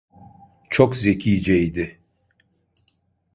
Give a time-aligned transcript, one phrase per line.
[0.69, 2.01] Çok zekiceydi.